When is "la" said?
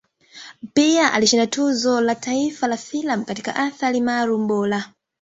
2.01-2.15, 2.67-2.77